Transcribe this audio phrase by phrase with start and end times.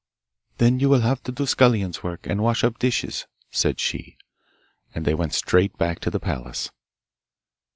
[0.57, 4.17] 'Then you will have to do scullion's work, and wash up dishes,' said she;
[4.95, 6.71] and they went straight back to the palace.